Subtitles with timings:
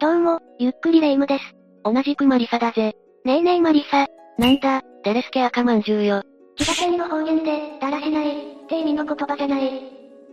[0.00, 1.44] どうも、ゆっくりレ夢ムです。
[1.84, 2.96] 同じくマリサだぜ。
[3.26, 4.06] ねえねえマリサ。
[4.38, 6.22] なんだ、テレスケ赤まんじゅうよ。
[6.56, 9.70] 千葉県の方言で、だらしない、って意味の言葉じゃない。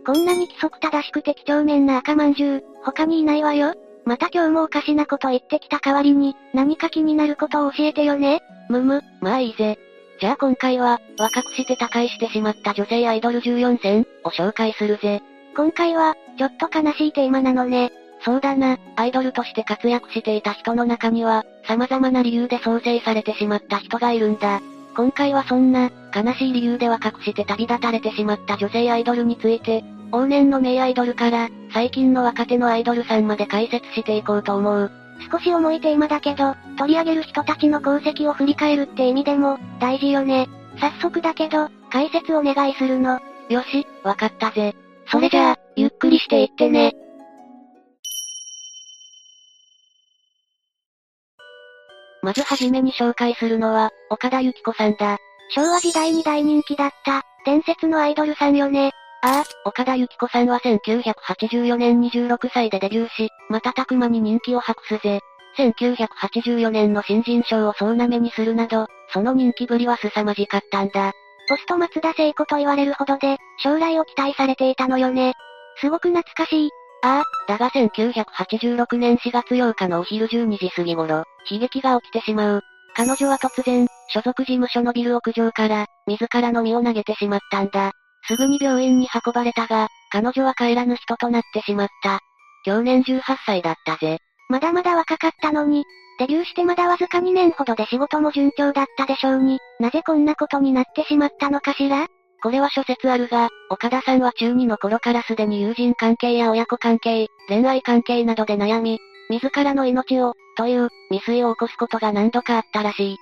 [0.06, 3.74] こんなに規則正しくて几帳面な赤まんじゅう、他にいないわよ。
[4.06, 8.40] また今日もおかしなこと言ってきた代わりに、何か気になることを教えてよね。
[8.70, 9.78] むむ、まあいいぜ。
[10.18, 15.20] じゃあ今回は、若くして他界してしまった女性アイドル14選を紹介するぜ。
[15.54, 17.92] 今回は、ちょっと悲しいテーマなのね。
[18.24, 24.60] そうだな、アイドルとして活躍していた人の中には、様々な理由で創生されてしまった人がいるんだ。
[24.96, 34.90] 今回はそんな、悲しい理由で若くして旅立たれてしまった女性アイドルについて、往年の名アイドルから、最近の若手のアイドルさんまで解説していこうと思う。
[35.30, 40.48] 少し重いテーマだけど、取り上げる人たちの功績を振り返るって意味でも、大事よね。
[40.80, 43.20] 早速だけど、解説お願いするの。
[43.48, 44.74] よし、わかったぜ。
[45.06, 46.94] それじゃあ、ゆっくりしていってね。
[52.22, 55.18] まずはじめに紹介するのは、岡田由紀子さんだ。
[55.50, 58.92] 昭和時代に大人気だった、伝説のアイドルさんよね。
[59.22, 65.20] ああ、岡田由紀子さんは1984年26歳でデビューし、瞬く間に人気を博すぜ。
[65.58, 71.12] 1984年の新人賞を総なめにするなど、その人気ぶりは凄まじかったんだ。
[71.48, 75.32] ポスト松田聖子と言われるほどで、将来を期待されていたのよね。
[75.80, 76.70] すごく懐かしい。
[77.02, 82.62] ああ、だが1986年4月8日のお昼12時過ぎ頃、悲劇が起きてしまう。
[82.94, 87.92] 彼女は突然、所属事務所のビル屋上から、自らの身を投げてしまったんだ。
[88.26, 92.20] すぐに病院に運ばれたが、彼女は帰らぬ人となってしまった。
[92.64, 94.18] 去年18歳だったぜ。
[94.48, 95.84] まだまだ若かったのに、
[96.18, 102.08] デビューしてまだわずか2年ほどで仕事も順調だったでしょうに、なぜこんなことになってしまったのかしら？
[102.42, 108.98] これは諸説あるが、岡田さんは中2の頃からすでに友人関係や親子関係、恋愛関係などで悩み、
[109.30, 113.16] 自らの命を、という、未遂を起こすことが何度かあったらしい。
[113.16, 113.20] きっ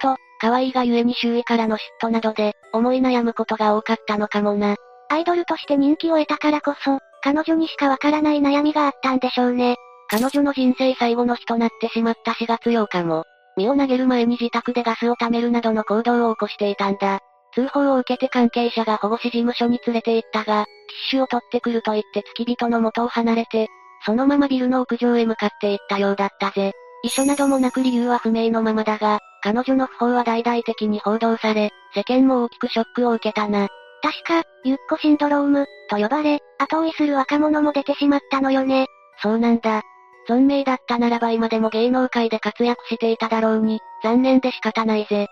[0.00, 4.76] と、可愛いがゆえに周囲からの嫉妬などで、思い悩むことが多かったのかもな。
[5.10, 9.76] アイドルとして人気を得たからこそ、彼女にしかわからない悩みがあったんでしょうね。
[10.08, 13.24] 彼女の人生最後の日となってしまった4月8日も、
[13.56, 17.20] 身を投げる前に自宅でガスを貯めるなどの行動を起こしていたんだ。
[17.54, 20.66] 通報を受けて関係者が保護士事務所に連れて行ったが、ティッ
[21.10, 23.68] シュを取ってくると言って付き人の元を離れて、
[24.04, 26.72] そのままビルの屋上へ向かって行ったようだったぜ。
[27.04, 33.68] 遺書などもなく理由は不明のままだが、彼女の不法は大々的に報道され、世間も大きくショックを受けたな。
[34.02, 38.86] 確か、ゆっこシンドローム、と呼ばれ、後追いする若者も出てしまったのよね。
[39.20, 39.82] そうなんだ。
[40.28, 45.26] 存命だったならば今でも芸能界で活躍していただろうに、残念で仕方ないぜ。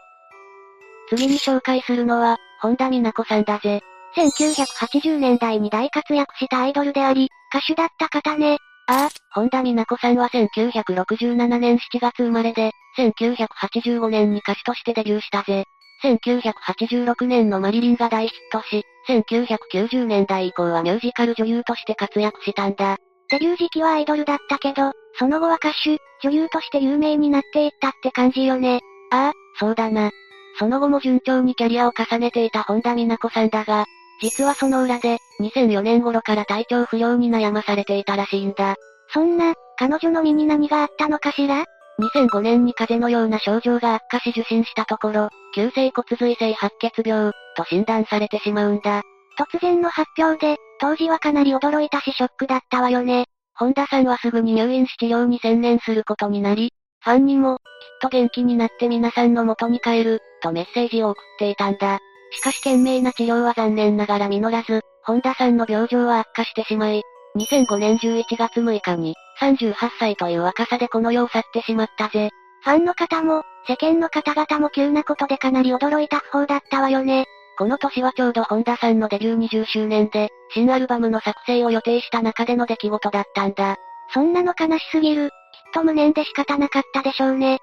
[1.09, 3.81] 次に紹介するのは、本田美奈子さんだぜ。
[4.17, 8.59] 1980年代に大活躍したアイドルであり、歌手だった方ね。
[8.87, 15.65] ああ、本田美奈子さんは1967年7月生まれで、1985年に歌手としてデビューしたぜ。
[16.03, 22.97] 1986年のマリリンが大ヒットし、1990年代以降はミュージカル女優として活躍したんだ。
[23.31, 28.81] デビュー時期はアイドルだったけど、その後は歌手、女優として有名になっていったって感じよね。
[29.13, 30.11] ああ、そうだな。
[30.59, 33.85] その後も順調にキャリアを重ねていた本田美奈子さんだが、
[34.21, 38.77] 実はその裏で、2004年頃から体調不良に悩まされていたらしいんだ。
[39.13, 41.65] そんな、彼女の身に何があったのかしら
[41.99, 49.03] ？2005年に風邪のような症状が悪化し受診したところ、急性骨髄性白血病、と診断されてしまうんだ。
[49.39, 53.25] 突然の発表で、当時はかなり驚いたしショックだったわよね。
[53.55, 57.63] 本田さんはすぐに入院し治療に専念することになり、ファンにも、きっ
[58.03, 62.01] と元気になって皆さんの元に帰る、とメッセージを送っていたんだ。
[62.31, 67.03] しかし懸命な治療は残念ながら実らず、本田さんの病状は悪化してしまい、
[67.37, 72.31] 2005年11月6日に、38歳という若さでこの世を去ってしまったぜ。
[72.63, 77.25] ファンの方も、世間の方々も急なことでかなり驚いた不法だったわよね。
[77.57, 83.77] この年はちょうど本田さんのデビュー20周年で、新アルバムの作成を予定した中での出来事だったんだ。
[84.13, 85.29] そんなの悲しすぎる。
[85.29, 85.35] きっ
[85.75, 87.59] と無念で仕方なかったでしょうね。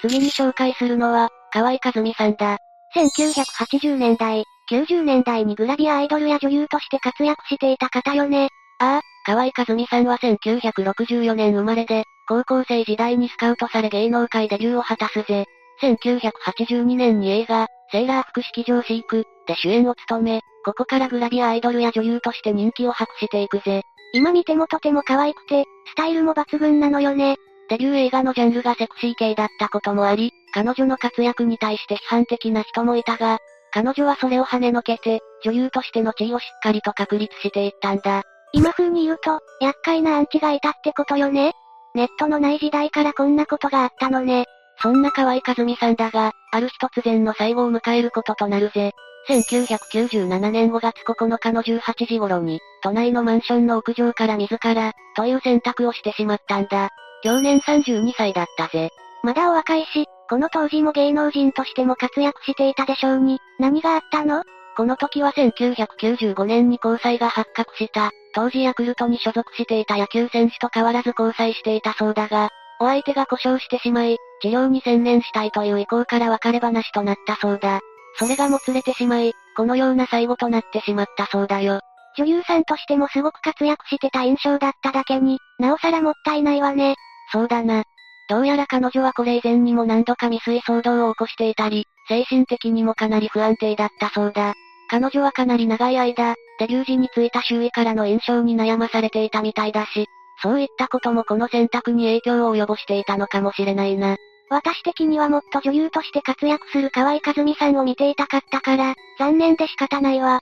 [0.00, 2.58] 次に紹介するのは、河合和美さんだ。
[2.94, 8.50] 1980年代、90年代にグラビアアイドルや女優として活躍していた方よね。
[8.78, 15.46] ああ、河合和美さんは1964年生まれで、高校生時代にスカウトされ芸能界デビューを果たすぜ。
[15.82, 23.82] 1982年に映画、セーラー服式場飼育、で主演を務め、ここからグラビアアイドルや女優として人気を博していくぜ。
[24.14, 27.36] 今見てもとても可愛くて、スタイルも抜群なのよね。
[27.68, 33.38] デビュー映画のジャンルがセクシー系だったこともあり、彼女の活躍に対して批判的な人もいたが、
[33.72, 38.22] 彼女はそれを跳ねのけて、女優としての地位をしっかりと確立していったんだ。
[38.52, 41.54] 今風に言うと、厄介なアンチがいたってことよね
[41.94, 44.44] ネットのない時代からこんなことがあったのね。
[44.80, 48.92] そんな河合和美さんだが、ある日突然の最後を迎えることとなるぜ。
[49.28, 56.90] 1997年5月9日の18時頃に、都内のマンションの屋上から自ら、という選択をしてしまったんだ。
[57.22, 58.90] 去年32歳だったぜ。
[59.22, 64.42] まだお若いし、この当時も芸能人としても活躍していたでしょうに、何があったの？
[64.76, 72.48] この時は1995年に交際が発覚した、当時ヤクルトに所属していた野球選手と変わらず交際していたそうだが、
[72.80, 77.80] お相手が故障してしまい、治療に専念したいという意向から別れ話となったそうだ。
[78.18, 81.80] それがもつれてしまい、このような最後となってしまったそうだよ。
[82.16, 86.94] 女優さんとしてもすごく活躍してた印象だっただけに、なおさらもったいないわね。
[87.30, 87.84] そうだな。
[88.28, 94.54] どうやら彼女はこれ以前にも何度か未遂騒動を起こしていたり、精神的にもかなり不安定だったそうだ。
[94.88, 100.06] 彼女はかなり長い間、デビュー時についた周囲からの印象に悩まされていたみたいだし、
[100.42, 104.16] そういったこともこの選択に影響を及ぼしていたのかもしれないな。
[104.50, 110.40] 私的にはもっと女優として活躍する河合和美さんを見ていたかったから、残念で仕方ないわ。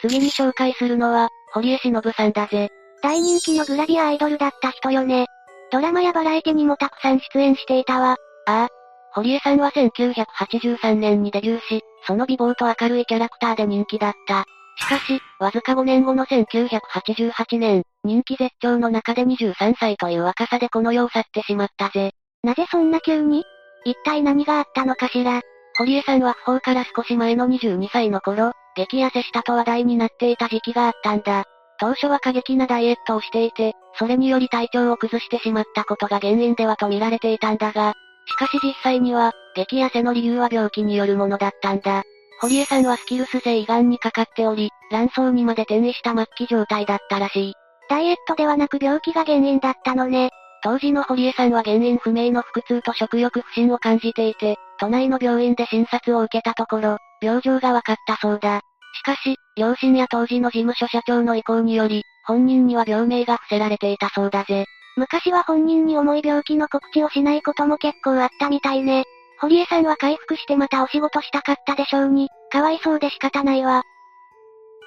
[0.00, 2.70] 次に紹介するのは、堀江忍さんだぜ。
[3.02, 5.26] 大人気のグラビアアイドルだった人よね。
[5.72, 8.16] ドラマやバラエティにもたくさん出演していたわ。
[8.46, 8.68] ああ。
[9.14, 14.44] 堀江さんは1983年にデビューし、その美貌と明るいキャラクターで人気だった。
[14.76, 22.12] しかし、わずか5年後の1988年、人気絶頂の中で23歳という若さでこの世を去ってしまったぜ。
[22.42, 23.44] なぜそんな急に？
[23.84, 25.40] 一体何があったのかしら？
[25.78, 31.44] 堀江さんは不法から少し前の22歳の頃、激痩せしたと話題になっていた時期があったんだ。
[31.82, 37.94] 当初は過激なダイエットをしていて、それにより体調を崩してしまったことが原因ではと見られていたんだが、
[38.26, 42.04] しかし実際には、激痩せの理由は病気によるものだったんだ。
[42.40, 47.54] 堀江さんはスキルス性胃がんにかかっており、卵巣にまで転移した末期状態だったらしい。
[47.90, 50.30] ダイエットではなく病気が原因だったのね。
[50.62, 58.60] 当時の堀江さんは原因不明の腹痛と食欲不振を感じていて、都内の病院で診察を受けたところ、病状が分かったそうだ。
[58.92, 64.66] しかし、両親や当時の事務所社長の意向により、本人には病名が伏せられていたそうだぜ。
[64.96, 69.04] 昔は本人に重い病気の告知をしないことも結構あったみたいね。
[69.40, 73.82] 堀江さんは回復してまたお仕事したかったでしょうに、かわいそうで仕方ないわ。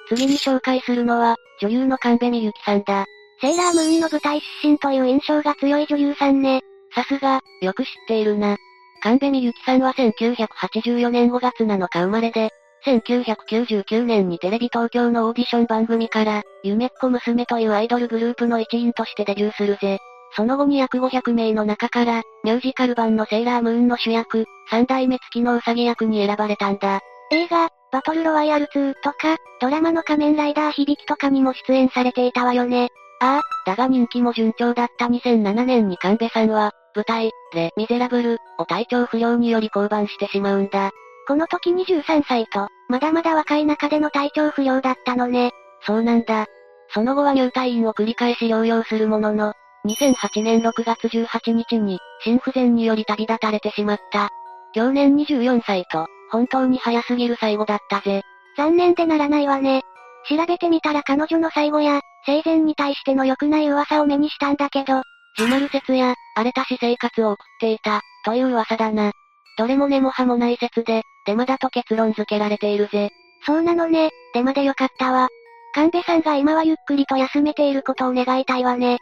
[0.08, 3.04] 次に紹介するのは、女優の神戸美幸さんだ。
[3.40, 6.62] セーラームーンの舞台出身という印象が強い女優さんね。
[6.94, 8.56] さすが、よく知っているな。
[9.02, 12.50] 神戸美幸さんは1984年5月7日生まれで、
[12.86, 19.98] 1999年にテレビ東京のオーディション番組から、夢っ子娘というアイドルグループの一員としてデビューするぜ。
[20.36, 27.00] その後に約500名の中から、ミュージカル版のセーラームーンの主役、三代目月のうさぎ役に選ばれたんだ。
[27.32, 32.90] 映画、バトルロワイヤル2とか、ドラマの仮面ライダー響きとかにも出演されていたわよね。
[33.20, 40.92] ああ、だが人気も順調だった2007年に神戸さんは、舞台、レ・ミゼラブル、を体調不良により降板してしまうんだ。
[41.26, 45.50] この時23歳と、まだまだ若い中での体調不良だったのね。
[45.82, 46.46] そうなんだ。
[46.90, 49.52] その後は入退院を繰り返し療養するものの、
[49.86, 54.30] 2008年6月18日に、心不全により旅立たれてしまった。
[54.72, 58.22] 去年24歳と、本当に早すぎる最後だったぜ。
[58.56, 59.82] 残念でならないわね。
[60.28, 65.02] 調べてみたら彼女の最後や、生前に対しての良くない噂を目にしたんだけど、
[65.36, 69.10] 自丸説や、荒れた私生活を送っていた、という噂だな。
[69.58, 73.10] どれも根も葉もない説で、デマだと結論付けられているぜ。
[73.44, 75.28] そうなのね、デマでよかったわ。
[75.74, 78.98] 神戸さんが今はゆっくりと休めていることを願いたいわね。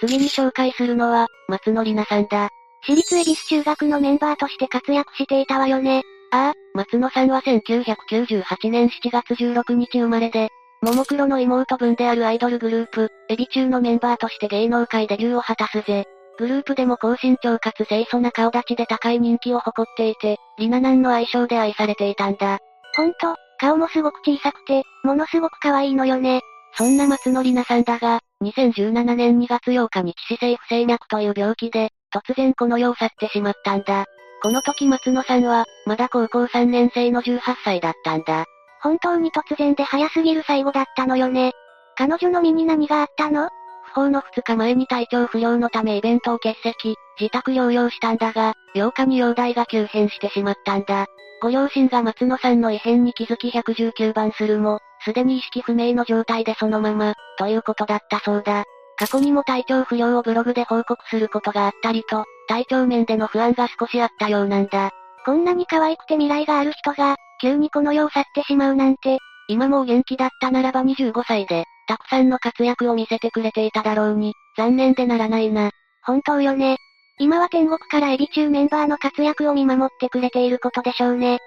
[0.00, 2.50] 次に紹介するのは、松野里奈さんだ。
[2.86, 6.02] 私立恵比寿中学のメンバーとして活躍していたわよね。
[6.32, 10.50] ああ、松野さんは1998年7月16日生まれで、
[10.82, 16.04] ももクロの妹分であるアイドルグループ、エビ中のメンバーとして芸能界デビューを果たすぜ。
[16.38, 22.58] グループでも高身長かつ清楚な顔立ちで高い人気を誇っていて、リナナンの愛称で愛されていたんだ。
[22.96, 26.40] ほんと、顔もすごく小さくて、ものすごく可愛いのよね。
[26.76, 34.06] そんな松野里奈さんだが、2017年2月8日に致死性不整脈という病気で、突然この世を去ってしまったんだ。
[34.42, 38.44] この時松野さんは、まだ高校3年生の18歳だったんだ。
[38.82, 41.52] 本当に突然で早すぎる最後だったのよね。
[41.96, 43.48] 彼女の身に何があったの？
[43.94, 51.06] 不法の2日前に体調不良のためイベントを欠席、自宅療養したんだが、8日に容体が急変してしまったんだ。
[51.40, 58.64] ご両親が松野さんの異変に気づき119番するも、すでに意識不明の状態でそのまま、ということだったそうだ。
[58.96, 64.90] 過去にも体調不良をブログで報告することがあったりと、体調面での不安が少しあったようなんだ。
[65.24, 75.70] こんなに可愛くて未来がある人が、急にこの世を去ってしまうなんて、今もう元気だったならば25歳で、たくさんの活躍を見せてくれていただろうに、残念でならないな。
[76.02, 76.76] 本当よね。
[77.18, 81.38] 今は天国からエビ中メンバーの活躍を見守ってくれていることでしょうね。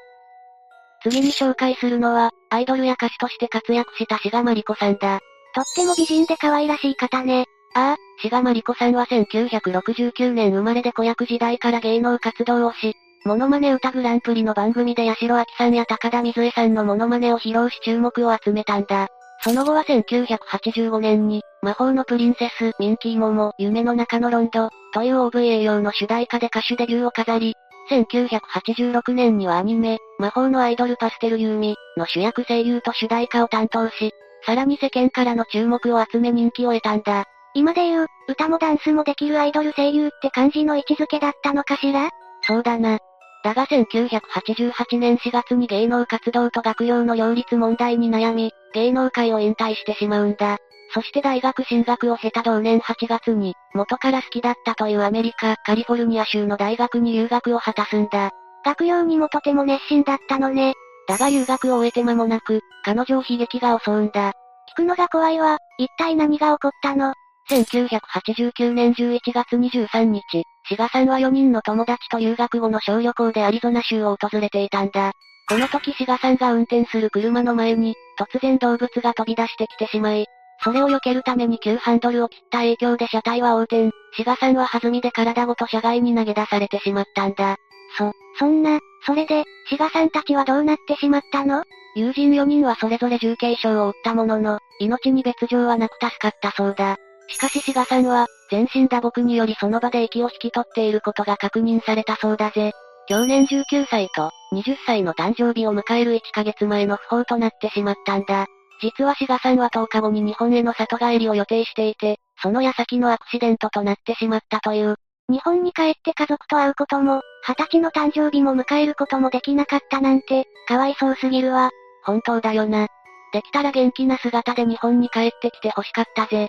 [1.03, 5.19] 次に紹介するのは、アイドルや歌手として活躍した志賀まりこさんだ。
[5.53, 7.45] とっても美人で可愛らしい方ね。
[7.75, 12.93] ああ、志賀まりこさんは1969年生まれで子役時代から芸能活動をし、
[13.25, 19.09] モノマネ歌グランプリの番組で八代亜紀さんや高田水江さんのモノマネを披露し注目を集めたんだ。
[19.41, 27.55] その後は1985年に、魔法のプリンセス、ミンキーモモ、夢の中のロンド、という OVA 用の主題歌で歌手デビューを飾り、
[27.89, 34.11] 1986年にはアニメ、魔法のアイドルパステルユーミの主役声優と主題歌を担当し、
[34.45, 37.25] さらに世間からの注目を集め人気を得たんだ。
[37.53, 42.09] 今で言う、歌もダンスもできるアイドル声優って感じの位置づけだったのかしら？
[42.43, 42.99] そうだな。
[43.47, 50.57] だが1988年4月に芸能活動と学業の両立問題に悩み、芸能界を引退してしまうんだ。
[50.93, 58.31] そして大学進学を経た同年8月に、元から好きだったというアメリカ、カリフォルニア州の大学に留学を果たすんだ。
[58.65, 60.73] 学業にもとても熱心だったのね。
[61.07, 64.33] だが留学を終えて間もなく、彼女を悲劇が襲うんだ。
[64.73, 67.13] 聞くのが怖いわ、一体何が起こったの
[67.49, 75.13] ？1989年11月23日、志賀さんは4人の友達と留学後の小旅行でアリゾナ州を訪れていたんだ。
[75.49, 80.25] この時志賀さんが運転する車の前に、突然動物が飛び出してきてしまい、
[80.61, 87.55] それを避けるために急ハンドルを切った影響で車体は横転、志賀さんは弾みで体ごと車外に投げ出されてしまったんだ。
[87.97, 91.63] そ、そんな、それで、志賀さんたちはどうなってしまったの？
[91.95, 96.97] 友人4人はそれぞれ重軽傷を負ったものの、命に別状はなく助かったそうだ。
[97.29, 102.73] しかし志賀さんは、全身打撲によりその場で息を引き取っていることが確認されたそうだぜ。
[103.07, 108.47] 去年19歳と、20歳の誕生日を迎える1ヶ月前の不法となってしまったんだ。
[108.81, 114.95] 実は志賀さんは10日後に日本への里帰りを予定していて、その矢先のアクシデントとなってしまったという。
[115.29, 121.69] 日本に帰って家族と会うことも、20歳の誕生日も迎えることもできなかったなんて、かわいそうすぎるわ。
[122.03, 122.87] 本当だよな。
[123.33, 126.47] できたら元気な姿で日本に帰ってきて欲しかったぜ。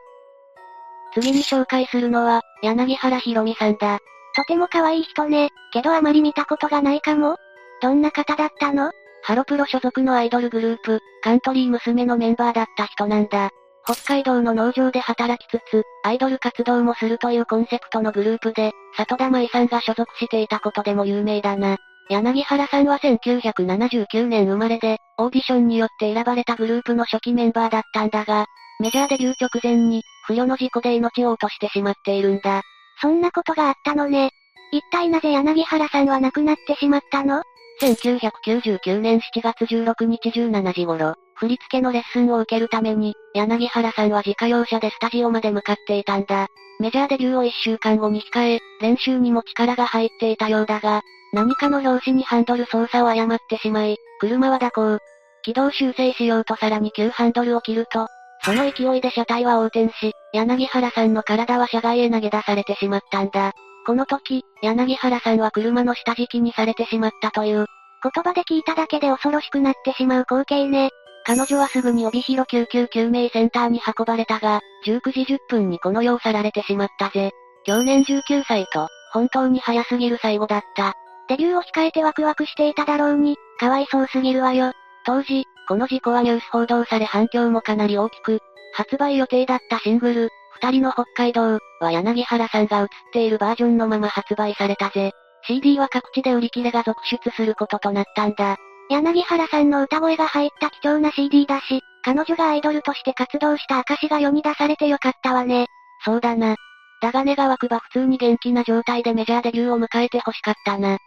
[1.15, 3.99] 次に紹介するのは、柳原ひろみさんだ。
[4.37, 7.37] とても可愛い人ね、けどあまり見たことがないかも。
[7.81, 8.91] どんな方だったの？
[9.23, 13.51] ハロプロ所属のアイドルグループ、カントリー娘のメンバーだった人なんだ。
[13.85, 21.77] 北海道の農場で働きつつ、アイドル活動もするというコンセプトのグループで、里田舞さんが所属していたことでも有名だな。
[22.11, 28.47] 柳原さんは1979年生まれで、オーディションによって選ばれたグループの初期メンバーだったんだが、
[28.81, 32.63] メジャーデビュー直前に、不慮の事故で命を落としてしまっているんだ。
[33.01, 34.31] そんなことがあったのね。
[34.73, 37.43] 一体なぜ柳原さんは亡くなってしまったの
[37.81, 46.47] ?1999 年7月16日17時頃、振り付けのレッスンを受けるために、柳原さんは自家用車でスタジオまで向かっていたんだ。
[46.81, 54.99] メジャーデビューを1週間後に控え、練習にも力が入っていたようだが、何かの拍子にハンドル操作を誤ってしまい、車は蛇行。
[55.43, 58.07] 軌道修正しようとさらに急ハンドルを切ると、
[58.49, 63.53] その勢いで車体は横転し、柳原さんの体は車外へ投げ出されてしまったんだ。
[63.87, 67.67] この時、柳原さんは車の下敷きにされてしまったという。
[68.03, 70.89] 言葉で聞いただけで恐ろしくなってしまう光景ね。
[71.27, 77.33] 彼女はすぐに帯広救急救命センターに運ばれたが、19時10分にこの世を去られてしまったぜ。
[77.67, 80.95] 去年19歳と、本当に早すぎる最後だった。
[81.29, 84.73] デビューを控えてワクワクしていただろうに、かわいそうすぎるわよ。
[85.09, 88.41] 当時、この事故はニュース報道され反響もかなり大きく、
[88.75, 90.29] 発売予定だったシングル、
[90.61, 95.13] 二人の北海道は柳原さんが映っているバージョンのまま発売されたぜ。
[95.47, 98.59] CD は各地で売り切れが続出することとなったんだ。
[98.91, 105.69] 柳原さんの歌声が入った貴重な CD だし、彼女がアイドルとして活動した証が世に出されてよかったわね。
[106.05, 106.57] そうだな。
[107.01, 110.99] だが願わくば普通に元気な状態でメジャーデビューを迎えて欲しかったな。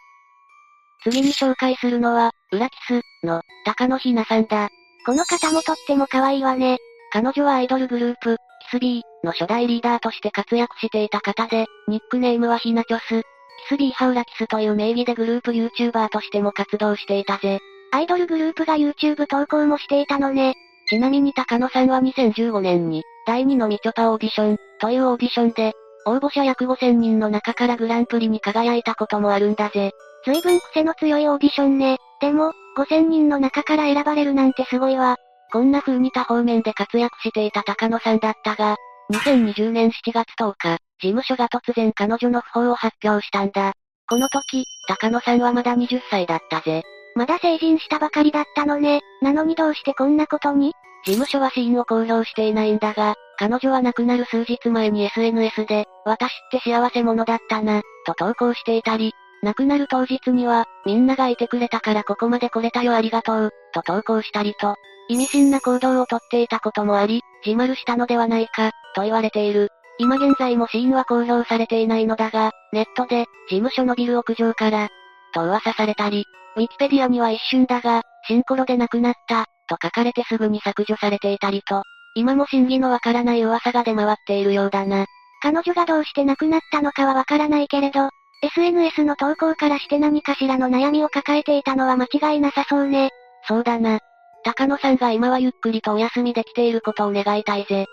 [1.04, 4.70] 次に紹介するのは、ウラキスの高野ひなさんだ。
[5.06, 6.78] この方もとっても可愛いわね。
[7.12, 8.38] 彼女はアイドルグループ、
[8.70, 13.24] キスビーの初代リーダーとして活躍していた方で、ニックネームはひなチョス。
[13.70, 17.60] キスビーハウラキスという名義でグループ YouTuber としても活動していたぜ。
[17.92, 20.56] アイドルグループが YouTube 投稿もしていたのね。
[20.88, 25.74] ちなみに高野さんは2015年に、第2のみちょぱオーディション、というオーディションで、
[26.06, 29.92] 応募者約5000人の中からグランプリに輝いたこともあるんだぜ。
[30.26, 31.98] 随分癖の強いオーディションね。
[32.20, 35.18] でも、5000人の中から選ばれるなんてすごいわ。
[35.52, 38.76] こんな風に多方面で活躍していた高野さんだったが、
[39.12, 43.74] 2020年7月10日、事務所が突然彼女の訃報を発表したんだ。
[44.08, 46.84] この時、高野さんはまだ20歳だったぜ。
[47.16, 49.02] まだ成人したばかりだったのね。
[49.22, 50.74] なのにどうしてこんなことに？
[51.04, 64.76] 事務所は死因を公表していないんだが、彼女は亡くなる数日前に SNS で、私って幸せ者だったな、と投稿していたり、亡くなる当日には、みんながいてくれたからここまで来れたよありがとう、と投稿したりと、
[65.10, 69.70] 意味深な行動をとっていたこともあり、自丸したのではないか、と言われている。
[69.98, 74.90] 今現在も死因は公表されていないのだが、ネットで、事務所のビル屋上から、
[75.34, 81.84] と噂されたり、ウィキペディアには一瞬だが、シンコロで亡くなった、と書かれてすぐに削除されていたりと、
[82.16, 85.06] 今も真偽のわからない噂が出回っているようだな。
[85.42, 88.10] 彼女がどうして亡くなったのかはわからないけれど、
[88.44, 93.12] SNS の投稿からして何かしらの悩みを抱えていたのは間違いなさそうね。
[93.48, 94.00] そうだな。
[94.44, 97.86] 高野さんが今はゆっくりとお休みできていることを願いたいぜ。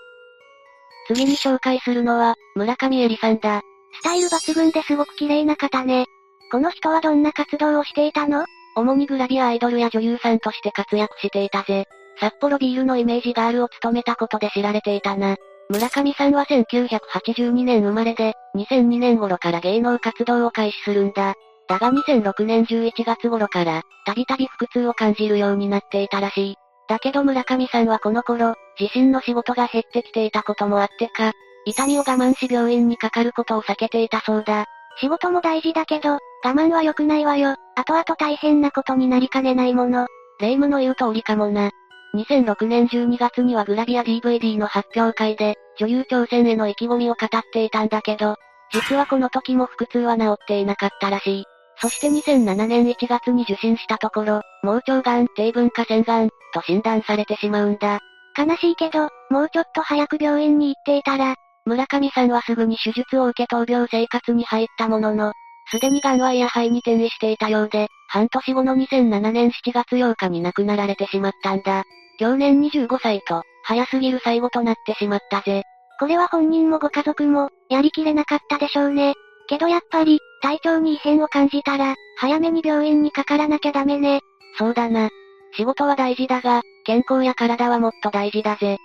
[1.07, 3.61] 次に紹介するのは、村上恵里さんだ。
[4.01, 6.07] スタイル抜群ですごく綺麗な方ね。
[6.51, 8.45] この人はどんな活動をしていたの？
[8.77, 11.85] 主にグラビアアイドルや女優さんとして活躍していたぜ。
[12.21, 15.37] 札幌ビールのイメージガールを務めたことで知られていたな。
[15.71, 21.35] 村上さんは1982年生まれで、2002年頃から芸能活動を開始するんだ。
[21.69, 26.55] だが2006年11月頃から、たびたび腹痛を感じるようになっていたらしい。
[26.89, 31.33] だけど村上さんはこの頃、自身の仕事が減ってきていたこともあってか、
[31.67, 34.65] 痛みを我慢し病院にかかることを避けていたそうだ。
[35.01, 37.57] 仕事も大事だけど、我慢は良くないわよ。
[37.77, 40.07] 後々大変なことになりかねないもの。
[40.41, 41.71] 霊夢の言う通りかもな。
[42.15, 48.37] 2006年12月にはグラビア DVD の発表会で、女優挑戦への意気込みを語っていたんだけど、
[48.73, 51.45] 実はこの時も腹痛は治っていなかったらしい。
[51.81, 58.01] そして2007年1月に受診したところ、盲腸がん、低分化腺がん、と診断されてしまうんだ。
[58.37, 65.33] 悲しいけど、もうちょっと早く病院に行っていたら、村上さんはすぐに手術を受け闘病生活に入ったものの、
[65.71, 71.85] すでに癌は胃や肺に転移していたようで、半年後の2007年7月8日に亡くなられてしまったんだ。
[72.19, 75.63] 去年25歳と、早すぎる最後となってしまったぜ。
[76.01, 79.15] これは本人もご家族も、やりきれなかったでしょうね。
[79.49, 84.21] けどやっぱり、体調に異変を感じたら、早めに病院にかからなきゃダメね。
[84.59, 85.09] そうだな。
[85.57, 88.77] 仕事は大事だが、健康や体はもっと大事だぜ。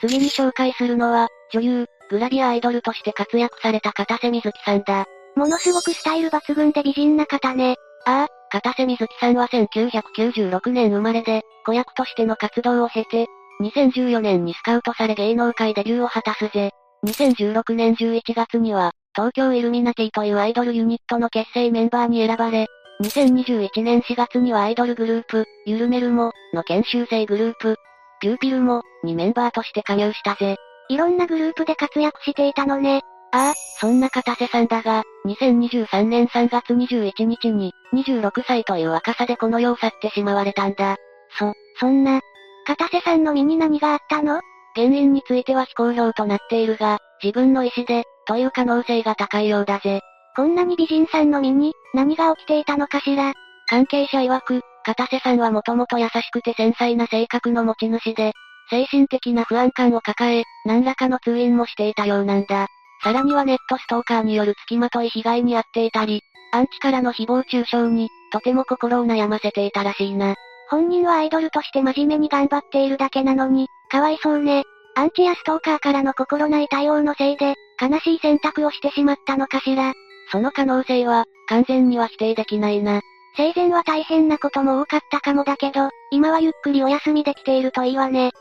[0.00, 5.06] 次に紹介するのは、女優、グラビアアイドルとして活躍された片瀬瑞希さんだ。
[5.34, 7.76] ものすごくスタイル抜群で美人な方ね。
[8.06, 13.26] ああ、片瀬瑞希さんは1996年生まれで、子役としての活動を経て、
[13.62, 16.70] 2014年にスカウトされ芸能界デビューを果たすぜ。
[17.06, 22.66] 2016年11月には、東京イルミナティというアイドルユニットの結成メンバーに選ばれ、
[23.02, 27.76] 2021年4月にはアイドルグループ、ゆるめるも、の研修生グループ、
[28.20, 30.56] ピューピルも、にメンバーとして加入したぜ。
[30.88, 33.02] いろんなグループで活躍していたのね。
[33.30, 40.96] ああ、そんな片瀬さんだが、2023年3月21日に、26歳という若さでこの世を去ってしまわれたんだ。
[41.38, 42.20] そ、そんな。
[42.66, 44.40] 片瀬さんの身に何があったの？
[44.74, 50.00] 原因については非公表となっているが、自分の意思で、という可能性が高いようだぜ。
[50.36, 53.32] こんなに美人さんの身に、何が起きていたのかしら？
[53.66, 58.32] 関係者曰く、片瀬さんはもともと優しくて繊細な性格の持ち主で、
[58.70, 62.68] 精神的な不安感を抱え、何らかの通院もしていたようなんだ。
[63.02, 70.34] さらにはネットストーカーによる付きまとい被害に遭っていたり、アンチからの誹謗中傷に、とても心を悩ませていたらしいな。
[70.70, 74.64] 本人はアイドルとして真面目に頑張っているだけなのに、かわいそうね。
[74.96, 79.92] アンチやストーカーからの心ない対応のせいで、悲しい選択をしてしまったのかしら。
[80.30, 83.00] その可能性は、完全には否定できないな。
[83.36, 88.32] 生前は大変なことも多かったかもだけど、今はゆっくりお休みできているといいわね。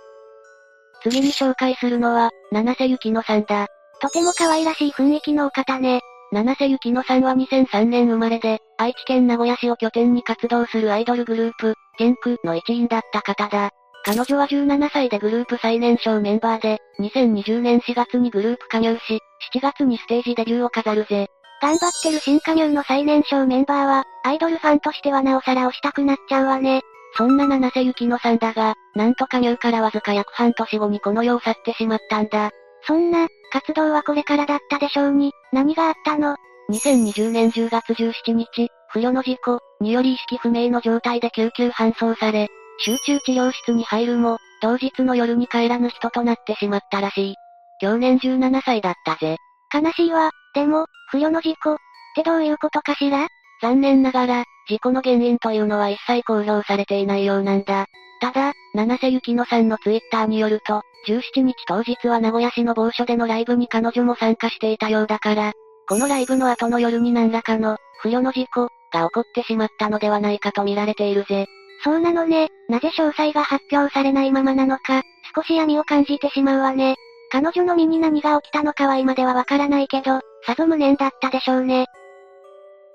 [1.03, 3.67] 次に紹介するのは、七瀬ゆきのさんだ。
[4.01, 6.01] とても可愛らしい雰囲気のお方ね。
[6.31, 13.71] 七瀬ゆきのさんは2003年生まれで、愛知県名古屋市を拠点に活動するアイドルグループ、ジェンクの一員だった方だ。
[14.03, 19.19] 彼女は17歳でグループ最年少メンバーで、2020年4月にグループ加入し、
[19.53, 21.27] 7月にステージデビューを飾るぜ。
[21.61, 26.81] 頑張ってる新加入の最年少メンバーは、アイドルファンとしてはなおさら推したくなっちゃうわね。
[27.17, 32.51] そんな七瀬ゆきのさんだが、なんと加入からわずか約半年後にこの世を去ってしまったんだ。
[32.83, 36.35] そんな、活動はこれからだったでしょうに、何があったの
[36.71, 42.47] ?2020 年10月17日、不慮の事故により意識不明の状態で救急搬送され、
[42.79, 47.35] 集中治療室に入るも、当日の夜に帰らぬ人となってしまったらしい。
[47.79, 49.37] 去年17歳だったぜ。
[49.73, 50.31] 悲しいわ。
[50.53, 51.77] でも、不慮の事故っ
[52.15, 53.27] てどういうことかしら？
[53.61, 57.85] 残念ながら、事故の原因というのは一切公表されていないようなんだ。
[58.19, 65.53] ただ、七瀬ゆきのさんのツイッターによると、17日当日は名古屋市の某所でのライブに彼女も参加していたようだから、
[65.87, 71.47] このライブの後の夜に何らかの、不慮の事故、が起こってしまったのではないかと見られているぜ。
[71.83, 72.49] そうなのね。
[72.69, 75.03] なぜ詳細が発表されないままなのか、
[75.35, 76.95] 少し闇を感じてしまうわね。
[77.31, 81.85] 彼女の身に何が起きたのかは今ではわからないけど、さぞ無念だったでしょうね。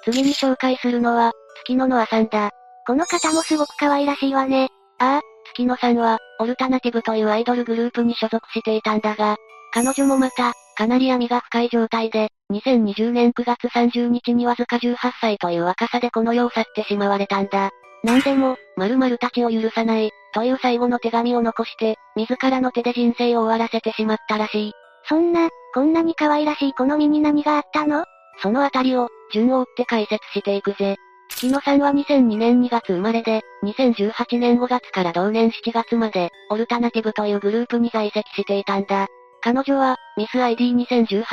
[0.04, 1.32] 次に紹介するのは、
[1.64, 2.50] 月野のあさんだ。
[2.86, 4.68] この方もすごく可愛らしいわね。
[5.02, 9.36] ああ、月野さんは、オルタナティブというアイドルグループに所属していたんだが、
[9.74, 17.70] 彼女もまた、かなり闇が深い状態で、2020年9月30日にわずか18歳という若さでこの世を去ってしまわれたんだ。
[18.04, 24.72] なんでも、〇〇たちを許さない、という最後の手紙を残して、自らの手で人生を終わらせてしまったらしい。
[25.08, 28.04] そんな、こんなに可愛らしい好みに何があったの？
[28.40, 30.96] そのあたりを、順を追って解説していくぜ。
[31.36, 39.06] 月野さんは2002年2月生まれで、2018年5月から同年7月まで、オルタナティブというグループに在籍していたんだ。
[39.40, 41.24] 彼女は、ミス ID2018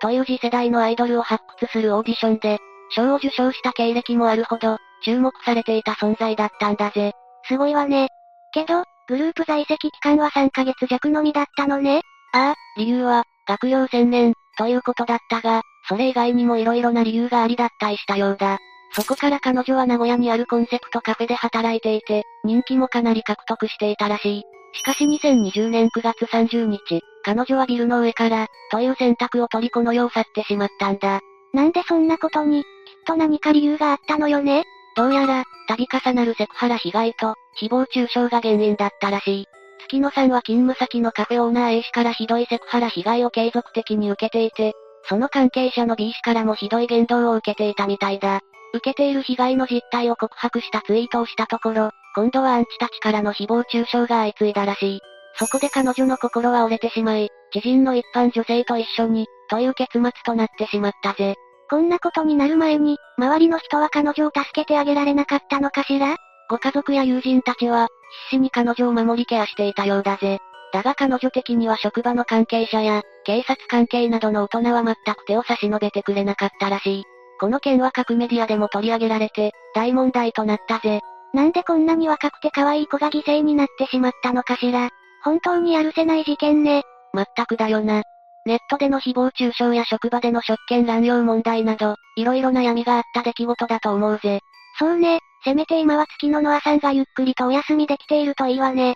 [0.00, 2.58] という次世代のアイドルを発掘するオーディションで、
[2.90, 7.12] 賞を受賞した経歴もあるほど、注目されていた存在だったんだぜ。
[7.48, 8.08] すごいわね。
[8.52, 12.02] けど、グループ在籍期間は3ヶ月弱のみだったのね。
[12.34, 18.58] ああ、理由は、学業専念、ということだったが、それ以外にも色々な理由がありだったりしたようだ。
[18.94, 24.42] そこから彼女は名古屋にあるコンセプトカフェで働いていて、人気もかなり獲得していたらしい。
[24.74, 31.20] しかし2020年9月30日、彼女はビルの上から、という選択を取りこの世を去ってしまったんだ。
[31.52, 32.68] なんでそんなことに、きっ
[33.06, 34.64] と何か理由があったのよね？
[34.94, 39.46] どうやら、度重なるセクハラ被害と、誹謗中傷が原因だったらしい。
[39.86, 44.74] 月野さんは勤務先のカフェオーナー A 氏からひどいセクハラ被害を継続的に受けていて、
[45.04, 48.40] その関係者の B 氏からもひどい言動を受けていたみたいだ。
[48.74, 55.00] 受けている被害の実態を告白したツイートをしたところ、今度はアンチたちからの誹謗中傷が相次いだらしい。
[55.36, 61.34] そこで彼女の心は折れてしまい、知人の一般女性と一緒に、という結末となってしまったぜ。
[61.70, 66.16] こんなことになる前に、周りの人は彼女を助けてあげられなかったのかしら？
[66.50, 67.88] ご家族や友人たちは、
[68.30, 70.38] 必死に彼女を守りケアしていたようだぜ。
[70.74, 77.04] だが彼女的には職場の関係者や、警察関係などの大人は全く手を差し伸べてくれなかったらしい。
[77.42, 81.00] この件は各メディアでも取り上げられて、大問題となったぜ。
[81.34, 84.90] なんでこんなに若くて可愛い子が犠牲になってしまったのかしら。
[85.24, 86.84] 本当にやるせない事件ね。
[87.12, 88.04] まったくだよな。
[88.46, 94.38] ネットでの誹謗中傷や職場での職権乱用問題など、いろいろな闇があった出来事だと思うぜ。
[94.78, 98.94] そうね、せめて今は月野ノアさんがゆっくりとお休みできているといいわね。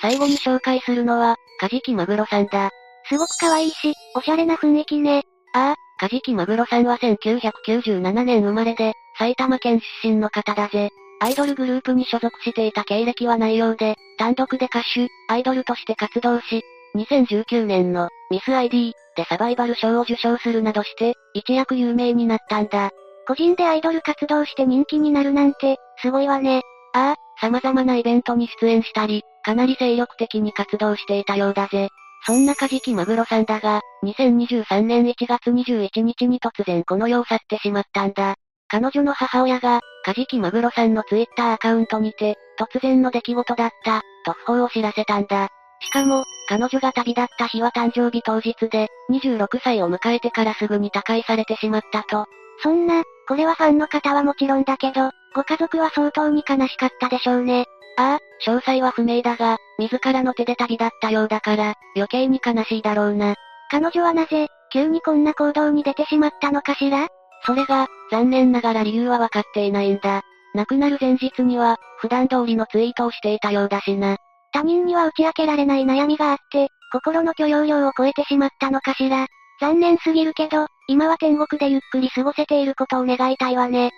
[0.00, 2.70] 最後に紹介するのは、カジキマグロさんだ。
[3.10, 5.24] すごく可愛いし、おしゃれな雰囲気ね。
[5.52, 10.90] ああ、カジキマグロさんは1997年生まれで、埼玉県出身の方だぜ。
[11.20, 16.62] アイドルグループに所属していた経歴はないようで、単独で歌手、アイドルとして活動し、
[16.96, 22.90] 2019年のミス ID でサバイバル賞を受賞するなどして、一躍有名になったんだ。
[23.26, 26.62] 個人でアイドル活動して人気になるなんて、すごいわね。
[26.92, 31.88] ああ、様々なイベントに出演したり、かなり精力的に活動していたようだぜ。
[32.24, 38.34] そんなカジキマグロさんだが、2023年1月21日に突然この世を去ってしまったんだ。
[38.68, 45.48] 彼女の母親が、カジキマグロさんのツイッターアカウントにて、突然の出来事だった、と訃報を知らせたんだ。
[45.80, 52.26] しかも、彼女が旅立った日は誕生日当日で、26歳を迎えてからすぐに他界されてしまったと。
[52.62, 57.66] そんな、これはファンの方はもちろんだけど、ご家族は相当に悲しかったでしょうね。
[57.98, 63.34] ああ、詳細は不明だが、自らの手で旅立ったようだから、余計に悲しいだろうな。
[63.70, 67.08] 彼女はなぜ、急にこんな行動に出てしまったのかしら？
[67.44, 70.22] それが、残念ながら理由はわかっていないんだ。
[70.54, 74.16] 亡くなる前日には、普段通りのツイートをしていたようだしな。
[74.52, 79.26] 他人には打ち明けられない悩みがあって、心の許容量を超えてしまったのかしら？
[79.60, 83.90] 残念すぎるけど、今は天国でゆっくり過ごせていることを願いたいわね。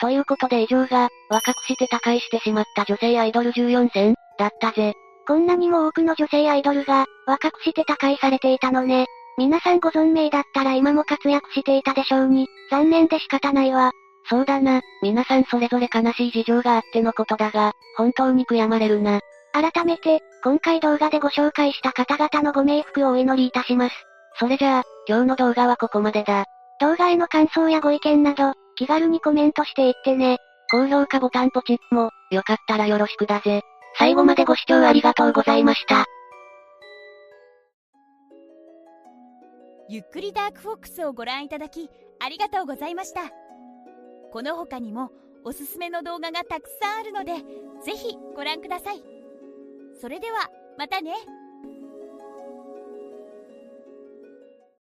[0.00, 4.94] ということで以上が、若くして他界してしまった女性アイドル14選、だったぜ。
[5.26, 9.06] こんなにも多くの女性アイドルが、若くして他界されていたのね。
[9.38, 13.90] 皆さんご存命だったら今も活躍していたでしょうに、残念で仕方ないわ。
[14.28, 19.20] そうだな、皆さんそれぞれ悲しい事情があってのことだが、本当に悔やまれるな。
[19.52, 23.94] 改めて、今回動画でご紹介した方々のご冥福をお祈りいたします。
[24.38, 26.44] それじゃあ、今日の動画はここまでだ。
[26.80, 30.38] 動画への感想やご意見など、気軽にコメントしていってね。
[30.70, 33.62] 高評価ボタンポチッも、よかったらよろしくだぜ。
[33.98, 36.04] 最後までご視聴ありがとうございました。
[39.88, 41.88] ゆっくりダークフォックスをご覧いただき、
[42.20, 43.20] ありがとうございました。
[44.32, 45.10] この他にも、
[45.44, 47.34] おすすめの動画がたくさんあるので、
[47.82, 49.02] ぜひご覧ください。
[50.00, 51.14] それでは、またね。